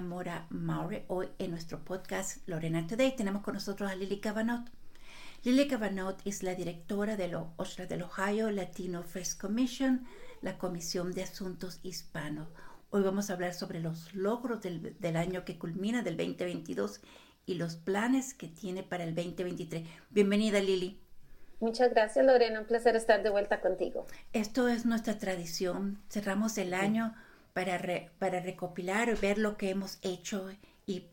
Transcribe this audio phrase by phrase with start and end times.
[0.00, 1.04] Mora Maure.
[1.08, 4.70] Hoy en nuestro podcast Lorena Today tenemos con nosotros a Lily Cabanot.
[5.44, 7.52] Lily Cabanot es la directora de lo,
[7.88, 10.06] del Ohio Latino First Commission,
[10.40, 12.48] la Comisión de Asuntos Hispanos.
[12.90, 17.00] Hoy vamos a hablar sobre los logros del, del año que culmina del 2022
[17.44, 19.86] y los planes que tiene para el 2023.
[20.10, 21.00] Bienvenida Lili.
[21.60, 24.06] Muchas gracias Lorena, un placer estar de vuelta contigo.
[24.32, 26.02] Esto es nuestra tradición.
[26.08, 27.14] Cerramos el año
[27.52, 27.80] para,
[28.18, 30.50] para recopilar, ver lo que hemos hecho
[30.86, 31.04] y,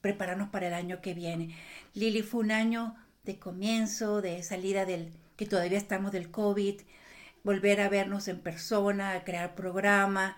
[0.00, 1.56] prepararnos para el año que viene.
[1.94, 6.80] Lili, fue un año de comienzo, de salida del, que todavía estamos del COVID,
[7.44, 10.36] volver a vernos en persona, crear programa,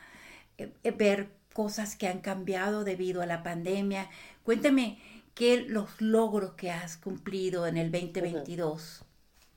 [0.58, 4.10] eh, eh, ver cosas que han cambiado debido a la pandemia.
[4.42, 4.98] Cuéntame
[5.34, 9.00] qué los logros que has cumplido en el 2022.
[9.02, 9.07] Mm,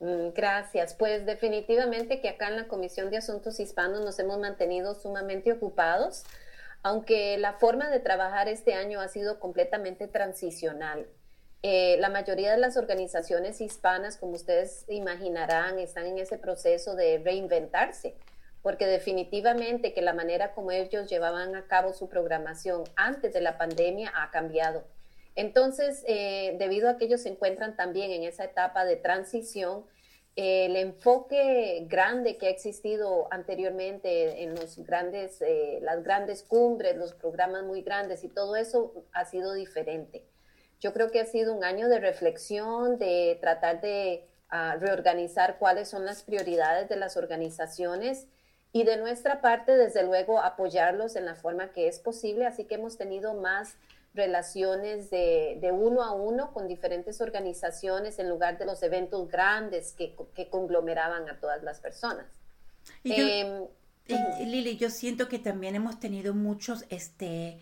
[0.02, 0.96] gracias.
[0.96, 6.24] Pues definitivamente que acá en la Comisión de Asuntos Hispanos nos hemos mantenido sumamente ocupados,
[6.84, 11.08] aunque la forma de trabajar este año ha sido completamente transicional.
[11.64, 17.22] Eh, la mayoría de las organizaciones hispanas, como ustedes imaginarán, están en ese proceso de
[17.24, 18.16] reinventarse,
[18.64, 23.60] porque definitivamente que la manera como ellos llevaban a cabo su programación antes de la
[23.60, 24.84] pandemia ha cambiado.
[25.36, 29.86] Entonces, eh, debido a que ellos se encuentran también en esa etapa de transición,
[30.36, 36.96] eh, el enfoque grande que ha existido anteriormente en los grandes, eh, las grandes cumbres,
[36.96, 40.26] los programas muy grandes y todo eso ha sido diferente.
[40.80, 45.90] Yo creo que ha sido un año de reflexión, de tratar de ah, reorganizar cuáles
[45.90, 48.28] son las prioridades de las organizaciones
[48.74, 52.46] y de nuestra parte, desde luego, apoyarlos en la forma que es posible.
[52.46, 53.76] Así que hemos tenido más
[54.14, 59.94] relaciones de, de, uno a uno con diferentes organizaciones en lugar de los eventos grandes
[59.94, 62.26] que, que conglomeraban a todas las personas.
[63.04, 63.68] Y em,
[64.46, 67.60] Lili, yo siento que también hemos tenido muchos este,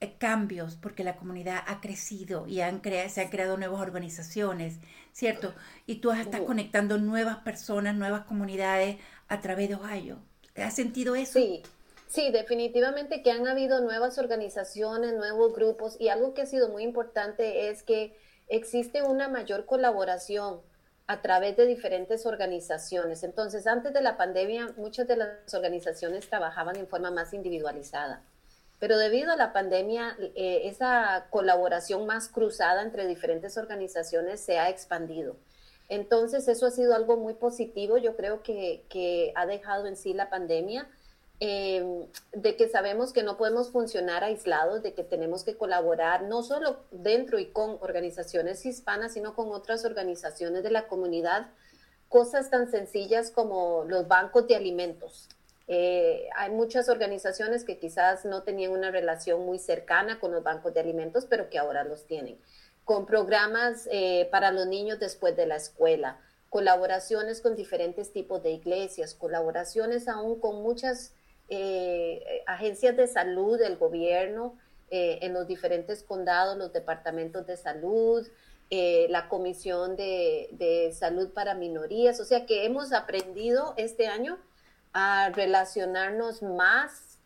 [0.00, 4.78] eh, cambios porque la comunidad ha crecido y han se han creado nuevas organizaciones,
[5.12, 5.52] ¿cierto?
[5.86, 8.96] Y tú estás conectando nuevas personas, nuevas comunidades
[9.28, 10.18] a través de Ohio.
[10.56, 11.38] ¿Has sentido eso?
[11.38, 11.62] Sí,
[12.10, 16.82] Sí, definitivamente que han habido nuevas organizaciones, nuevos grupos y algo que ha sido muy
[16.82, 18.16] importante es que
[18.48, 20.60] existe una mayor colaboración
[21.06, 23.22] a través de diferentes organizaciones.
[23.22, 28.24] Entonces, antes de la pandemia, muchas de las organizaciones trabajaban en forma más individualizada,
[28.80, 34.68] pero debido a la pandemia, eh, esa colaboración más cruzada entre diferentes organizaciones se ha
[34.68, 35.36] expandido.
[35.88, 40.12] Entonces, eso ha sido algo muy positivo, yo creo que, que ha dejado en sí
[40.12, 40.88] la pandemia
[41.42, 46.42] Em, de que sabemos que no podemos funcionar aislados, de que tenemos que colaborar no
[46.42, 51.46] solo dentro y con organizaciones hispanas, sino con otras organizaciones de la comunidad,
[52.10, 55.30] cosas tan sencillas como los bancos de alimentos.
[55.66, 60.74] Eh, hay muchas organizaciones que quizás no tenían una relación muy cercana con los bancos
[60.74, 62.38] de alimentos, pero que ahora los tienen.
[62.84, 66.20] Con programas eh, para los niños después de la escuela,
[66.50, 71.14] colaboraciones con diferentes tipos de iglesias, colaboraciones aún con muchas
[71.52, 74.56] eh, agencias de salud del gobierno
[74.88, 78.24] eh, en los diferentes condados, los departamentos de salud,
[78.70, 82.20] eh, la Comisión de, Salud para Minorías.
[82.20, 84.38] O sea que hemos aprendido este año
[84.92, 87.18] a relacionarnos más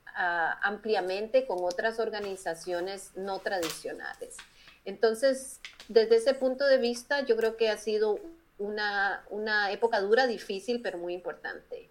[0.62, 4.36] ampliamente con otras organizaciones no tradicionales.
[4.84, 8.20] Entonces, desde ese punto de vista, yo creo que ha sido
[8.56, 11.90] una, una época dura, difícil, pero muy importante.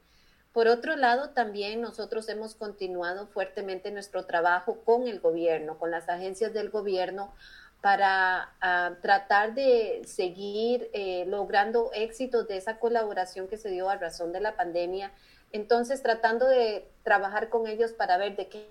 [0.54, 6.08] Por otro lado, también nosotros hemos continuado fuertemente nuestro trabajo con el gobierno, con las
[6.10, 7.34] agencias del gobierno,
[7.82, 13.96] para ah, tratar de seguir eh, logrando éxitos de esa colaboración que se dio a
[13.96, 15.12] razón de la pandemia.
[15.52, 18.70] Entonces, tratando de trabajar con ellos para ver de qué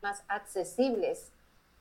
[0.00, 1.32] más accesibles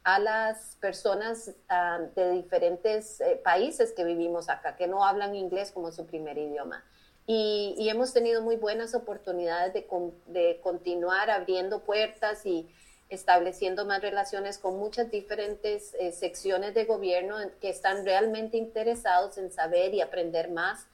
[0.03, 5.71] a las personas ah, de diferentes eh, países que vivimos acá, que no hablan inglés
[5.71, 6.83] como su primer idioma
[7.29, 12.65] y, hemos tenido muy buenas oportunidades de, continuar abriendo puertas y
[13.09, 19.51] estableciendo más relaciones con muchas diferentes eh, secciones de gobierno que están realmente interesados en
[19.51, 20.87] saber y aprender más,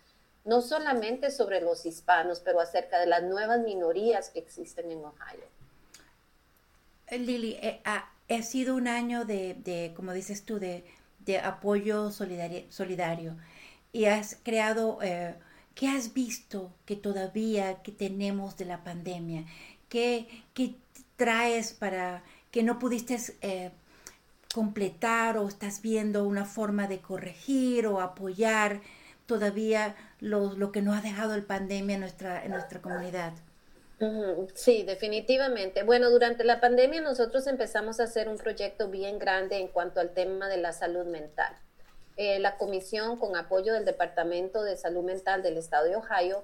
[0.44, 5.46] no solamente sobre los hispanos, pero acerca de las nuevas minorías que existen en Ohio.
[7.08, 8.10] Eh, Lili, eh, ha,
[8.42, 10.84] sido un año de, como dices tú, de,
[11.44, 13.38] apoyo solidario,
[13.92, 14.98] y has creado...
[15.76, 19.46] ¿Qué has visto que todavía que tenemos de la pandemia?
[19.90, 20.76] ¿Qué, qué
[21.16, 23.72] traes para que no pudiste eh,
[24.54, 28.82] completar o estás viendo una forma de corregir o apoyar
[29.26, 33.34] todavía lo, lo que nos ha dejado el pandemia en nuestra, en nuestra comunidad?
[34.54, 35.84] Sí, definitivamente.
[35.84, 40.14] Bueno, durante la pandemia nosotros empezamos a hacer un proyecto bien grande en cuanto al
[40.14, 41.56] tema de la salud mental.
[42.16, 46.44] Eh, la comisión, con apoyo del Departamento de Salud Mental del Estado de Ohio,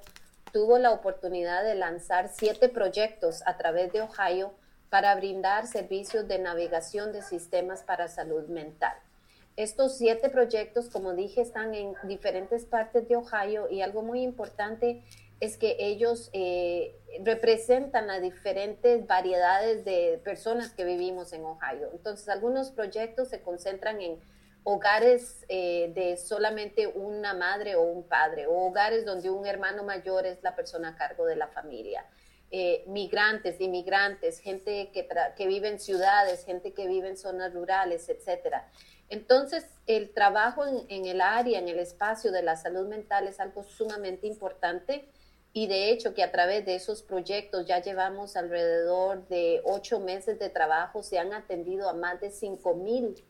[0.52, 4.52] tuvo la oportunidad de lanzar siete proyectos a través de Ohio
[4.90, 8.94] para brindar servicios de navegación de sistemas para salud mental.
[9.56, 15.04] Estos siete proyectos, como dije, están en diferentes partes de Ohio y algo muy importante
[15.40, 21.90] es que ellos eh, representan a diferentes variedades de personas que vivimos en Ohio.
[21.92, 24.20] Entonces, algunos proyectos se concentran en
[24.64, 30.26] hogares eh, de solamente una madre o un padre, o hogares donde un hermano mayor
[30.26, 32.06] es la persona a cargo de la familia.
[32.52, 35.08] Eh, migrantes, inmigrantes, gente que,
[35.38, 38.68] que, vive en ciudades, gente que vive en zonas rurales, etcétera.
[39.08, 43.40] Entonces, el trabajo en, en, el área, en el espacio de la salud mental es
[43.40, 45.08] algo sumamente importante
[45.52, 50.38] y de hecho que a través de esos proyectos ya llevamos alrededor de ocho meses
[50.40, 53.24] de trabajo, se han atendido a más de cinco mil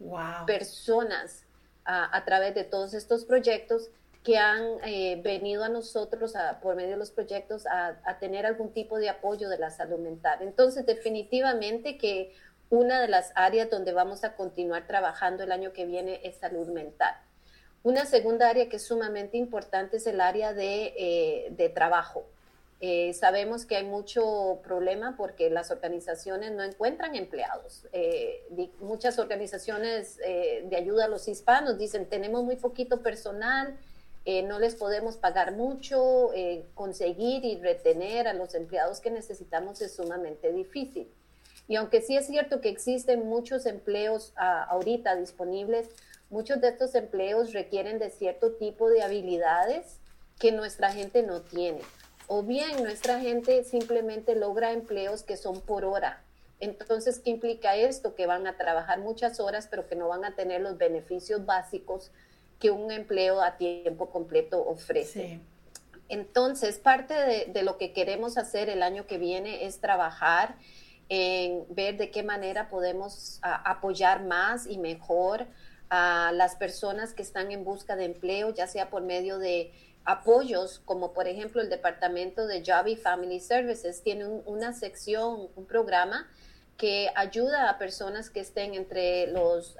[0.45, 1.45] personas
[1.85, 3.89] a, través de todos estos proyectos
[4.23, 8.73] que han eh, venido a nosotros por medio de los proyectos a, a tener algún
[8.73, 10.39] tipo de apoyo de la salud mental.
[10.41, 12.35] Entonces, definitivamente que
[12.69, 16.67] una de las áreas donde vamos a continuar trabajando el año que viene es salud
[16.67, 17.15] mental.
[17.83, 22.25] Una segunda área que es sumamente importante es el área de, eh, trabajo.
[22.81, 27.87] Eh, sabemos que hay mucho problema porque las organizaciones no encuentran empleados.
[27.93, 33.77] Eh, muchas organizaciones de ayuda a los hispanos dicen, tenemos muy poquito personal,
[34.45, 36.29] no les podemos pagar mucho,
[36.75, 41.09] conseguir y retener a los empleados que necesitamos es sumamente difícil.
[41.69, 45.87] Y aunque sí es cierto que existen muchos empleos ah, ahorita disponibles,
[46.29, 49.97] Muchos de estos empleos requieren de cierto tipo de habilidades
[50.37, 51.81] que nuestra gente no tiene.
[52.27, 56.21] O bien nuestra gente simplemente logra empleos que son por hora.
[56.59, 58.13] Entonces, ¿qué implica esto?
[58.13, 62.11] Que van a trabajar muchas horas, pero que no van a tener los beneficios básicos
[62.59, 65.39] que un empleo a tiempo completo ofrece.
[66.09, 67.15] Entonces, parte
[67.47, 70.55] de, lo que queremos hacer el año que viene es trabajar
[71.09, 75.47] en ver de qué manera podemos apoyar más y mejor
[75.89, 79.71] a las personas que están en busca de empleo, ya sea por medio de
[80.05, 85.65] apoyos, como por ejemplo el Departamento de Job y Family Services tiene una sección, un
[85.65, 86.27] programa
[86.77, 89.75] que ayuda a personas que estén entre los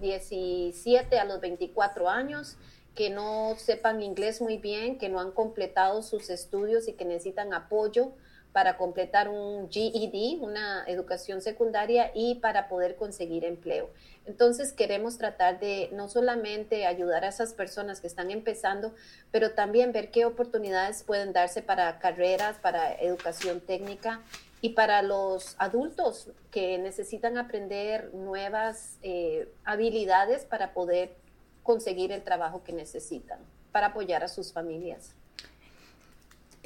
[0.00, 2.56] 17 a los 24 años,
[2.94, 7.52] que no sepan inglés muy bien, que no han completado sus estudios y que necesitan
[7.52, 8.12] apoyo
[8.52, 13.90] para completar un GED, una educación secundaria, y para poder conseguir empleo.
[14.24, 18.94] Entonces queremos tratar de no solamente ayudar a esas personas que están empezando,
[19.30, 24.22] pero también ver qué oportunidades pueden darse para carreras, para educación técnica
[24.60, 31.14] y para los adultos que necesitan aprender nuevas eh, habilidades para poder
[31.62, 33.38] conseguir el trabajo que necesitan,
[33.70, 35.14] para apoyar a sus familias.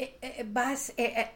[0.00, 1.31] Eh, eh, vas eh,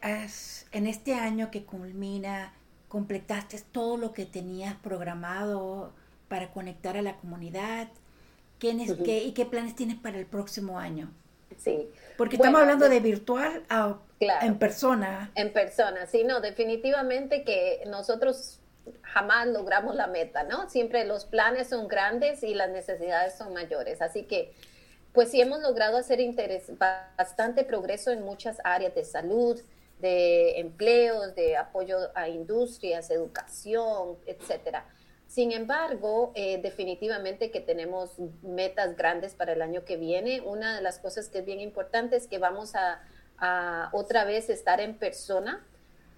[0.72, 2.54] en este año que culmina,
[2.88, 5.92] completaste todo lo que tenías programado
[6.28, 7.88] para conectar a la comunidad.
[8.58, 11.12] ¿Qué, ¿Y qué planes tienes para el próximo año?
[11.58, 11.90] Sí.
[12.16, 15.30] Porque estamos hablando de, virtual a, en persona.
[15.34, 18.60] En persona, sí, no, definitivamente que nosotros
[19.02, 20.70] jamás logramos la meta, ¿no?
[20.70, 24.00] Siempre los planes son grandes y las necesidades son mayores.
[24.00, 24.54] Así que
[25.14, 26.18] pues sí hemos logrado hacer
[27.16, 29.58] bastante progreso en muchas áreas de salud,
[30.00, 34.84] de empleos, de apoyo a industrias, educación, etcétera.
[35.28, 40.40] Sin embargo, eh, definitivamente que tenemos metas grandes para el año que viene.
[40.40, 43.00] Una de las cosas que es bien importante es que vamos a
[43.92, 45.64] otra vez estar en persona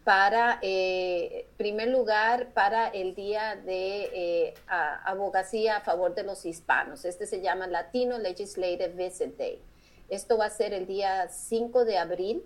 [0.06, 7.04] para, eh, primer lugar, para el Día de eh, Abogacía a favor de los hispanos.
[7.04, 9.60] Este se llama Latino Legislative Visit Day.
[10.08, 12.44] Esto va a ser el día 5 de abril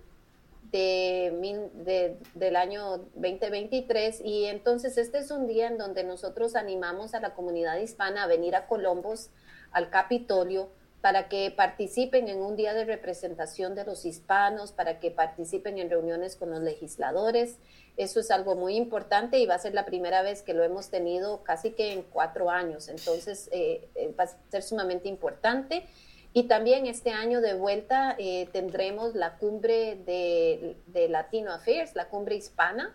[0.73, 7.21] de, del año 2023 y entonces este es un día en donde nosotros animamos a
[7.21, 9.29] la comunidad hispana a venir a Colombos,
[9.71, 15.11] al Capitolio, para que participen en un día de representación de los hispanos, para que
[15.11, 17.57] participen en reuniones con los legisladores.
[17.97, 20.91] Eso es algo muy importante y va a ser la primera vez que lo hemos
[20.91, 22.89] tenido casi que en cuatro años.
[22.89, 25.87] Entonces, eh, eh, va a ser sumamente importante.
[26.33, 32.09] Y también este año de vuelta eh, tendremos la cumbre de, de, Latino Affairs, la
[32.09, 32.95] cumbre hispana.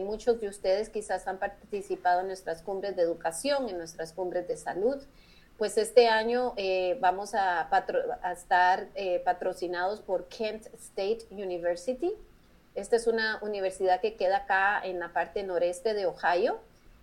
[0.00, 4.56] muchos de ustedes quizás han participado en nuestras cumbres de educación, en nuestras cumbres de
[4.56, 5.02] salud
[5.58, 7.68] pues este año eh, vamos a,
[8.32, 12.12] estar eh, patrocinados por Kent State University.
[12.74, 16.60] Esta es una universidad que queda acá en la parte noreste de Ohio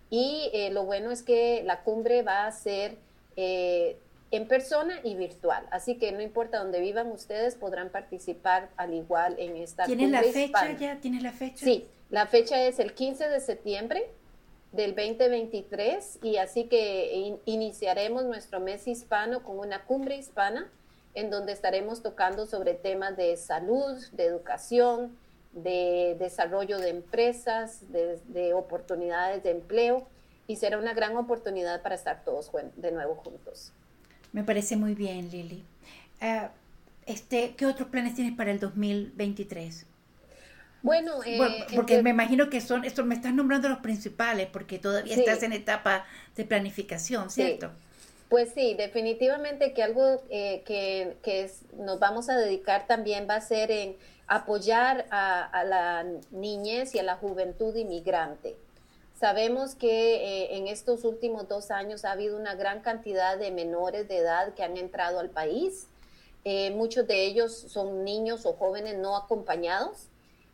[0.10, 2.98] y eh, lo bueno es que la cumbre va a ser
[3.36, 5.66] en persona y virtual.
[5.72, 10.22] Así que no importa dónde vivan ustedes, podrán participar al igual en esta ¿Tienen la
[10.22, 10.98] fecha ya?
[10.98, 11.66] ¿Tienes la fecha?
[11.66, 14.08] Sí, la fecha es el 15 de septiembre
[14.74, 20.68] del 2023 y así que iniciaremos nuestro mes hispano con una cumbre hispana
[21.14, 25.16] en donde estaremos tocando sobre temas de salud, de educación,
[25.52, 30.08] de desarrollo de empresas, de, oportunidades de empleo
[30.48, 33.72] y será una gran oportunidad para estar todos de nuevo juntos.
[34.32, 35.64] Me parece muy bien, Lili.
[36.20, 36.50] Ah,
[37.06, 39.86] este, ¿Qué otros planes tienes para el 2023?
[40.84, 45.16] Bueno, eh, porque me imagino que son, esto me estás nombrando los principales, porque todavía
[45.16, 47.72] estás en etapa de planificación, ¿cierto?
[48.28, 53.42] Pues sí, definitivamente que algo eh, que, que nos vamos a dedicar también va a
[53.42, 53.96] ser en
[54.28, 58.58] apoyar a, la niñez y a la juventud inmigrante.
[59.20, 64.08] Sabemos que eh, en estos últimos dos años ha habido una gran cantidad de menores
[64.08, 65.88] de edad que han entrado al país.
[66.44, 70.10] Eh, muchos de ellos son niños o jóvenes no acompañados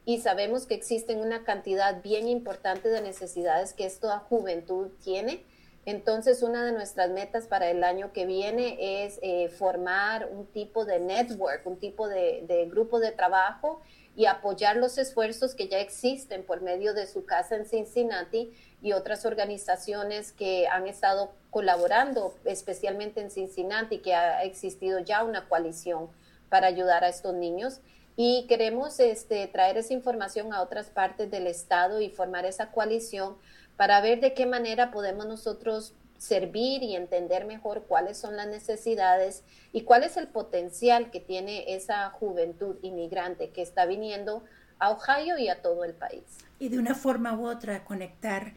[0.09, 5.43] y sabemos que existen una cantidad bien importante de necesidades que esta juventud tiene
[5.85, 10.85] entonces, una de nuestras metas para el año que viene es eh, formar un tipo
[10.85, 13.81] de network, un tipo de, grupo de trabajo
[14.15, 18.91] y apoyar los esfuerzos que ya existen por medio de su casa en Cincinnati y
[18.91, 26.09] otras organizaciones que han estado colaborando, especialmente en Cincinnati, que ha existido ya una coalición
[26.49, 27.79] para ayudar a estos niños.
[28.15, 33.35] Y queremos este, traer esa información a otras partes del estado y formar esa coalición
[33.77, 39.43] para ver de qué manera podemos nosotros servir y entender mejor cuáles son las necesidades
[39.71, 44.43] y cuál es el potencial que tiene esa juventud inmigrante que está viniendo
[44.79, 46.23] a Ohio y a todo el país.
[46.59, 48.53] Y de una forma u otra conectar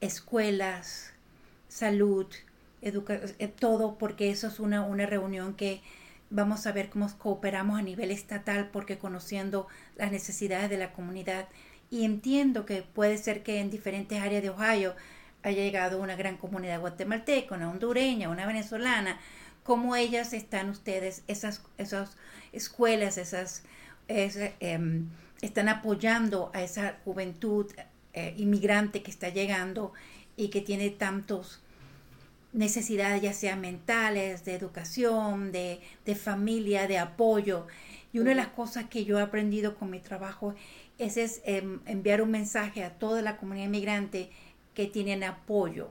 [0.00, 1.12] escuelas,
[1.68, 2.26] salud,
[2.80, 5.82] eh, todo, porque eso es una, una reunión que
[6.32, 11.48] vamos a ver cómo cooperamos a nivel estatal, porque conociendo las necesidades de la comunidad
[11.90, 14.94] y entiendo que puede ser que en diferentes áreas de Ohio
[15.42, 19.20] haya llegado una gran comunidad guatemalteca, una hondureña, una venezolana,
[19.62, 22.16] cómo ellas están ustedes, esas, esas
[22.52, 23.64] escuelas, esas,
[24.08, 25.08] em,
[25.42, 27.70] están apoyando a esa juventud
[28.14, 29.92] eh, inmigrante que está llegando
[30.36, 31.60] y que tiene tantos
[32.52, 37.66] necesidades, ya sean mentales, de educación, de, de familia, de apoyo.
[38.12, 40.54] Y una de las cosas que yo he aprendido con mi trabajo
[40.98, 44.30] ese es em, enviar un mensaje a toda la comunidad inmigrante
[44.74, 45.90] que tienen apoyo,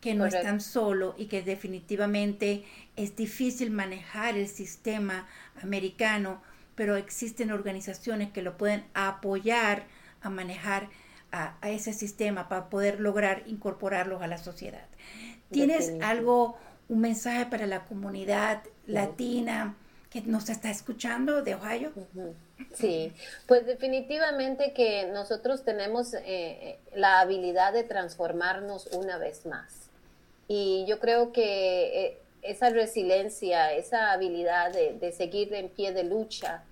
[0.00, 2.64] que no están solos y que definitivamente
[2.96, 5.28] es difícil manejar el sistema
[5.62, 6.42] americano,
[6.74, 9.86] pero existen organizaciones que lo pueden apoyar
[10.22, 10.88] a manejar
[11.32, 14.86] a, ese sistema para poder lograr incorporarlos a la sociedad.
[15.50, 16.56] ¿Tienes algo,
[16.88, 19.74] un mensaje para la comunidad latina
[20.10, 21.92] que nos está escuchando de Ohio?
[22.74, 23.12] Sí,
[23.46, 29.88] pues definitivamente que nosotros tenemos eh, la habilidad de transformarnos una vez más.
[30.48, 36.04] Y yo creo que eh, esa resiliencia, esa habilidad de, de, seguir en pie de
[36.04, 36.62] lucha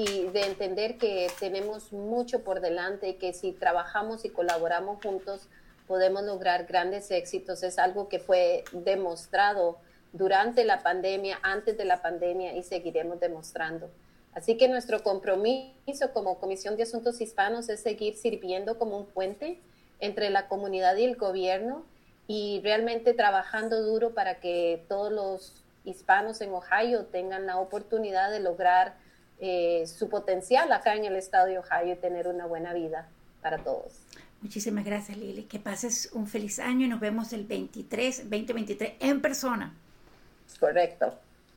[0.00, 5.48] y de entender que tenemos mucho por delante y que si trabajamos y colaboramos juntos
[5.88, 9.78] podemos lograr grandes éxitos, es algo que fue demostrado
[10.12, 13.90] durante la pandemia, antes de la pandemia y seguiremos demostrando.
[14.34, 19.58] Así que nuestro compromiso como Comisión de Asuntos Hispanos es seguir sirviendo como un puente
[19.98, 21.84] entre la comunidad y el gobierno
[22.28, 28.38] y realmente trabajando duro para que todos los hispanos en Ohio tengan la oportunidad de
[28.38, 29.07] lograr
[29.40, 33.08] eh, su potencial acá en el estado de Ohio y tener una buena vida
[33.40, 33.92] para todos.
[34.40, 39.20] Muchísimas gracias Lili, que pases un feliz año y nos vemos el 23, 2023 en
[39.20, 39.74] persona.
[40.60, 41.14] Correcto.